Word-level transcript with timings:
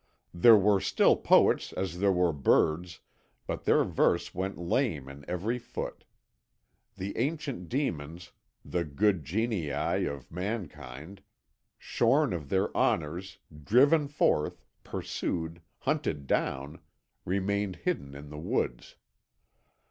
There 0.33 0.57
were 0.57 0.79
still 0.79 1.15
poets 1.15 1.73
as 1.73 1.99
there 1.99 2.11
were 2.11 2.33
birds, 2.33 3.01
but 3.45 3.65
their 3.65 3.83
verse 3.83 4.33
went 4.33 4.57
lame 4.57 5.07
in 5.07 5.23
every 5.27 5.59
foot. 5.59 6.05
The 6.95 7.15
ancient 7.19 7.69
demons, 7.69 8.31
the 8.65 8.83
good 8.83 9.23
genii 9.23 9.69
of 10.07 10.31
mankind, 10.31 11.21
shorn 11.77 12.33
of 12.33 12.49
their 12.49 12.75
honours, 12.75 13.37
driven 13.63 14.07
forth, 14.07 14.65
pursued, 14.83 15.61
hunted 15.81 16.25
down, 16.25 16.79
remained 17.23 17.75
hidden 17.75 18.15
in 18.15 18.29
the 18.31 18.39
woods. 18.39 18.95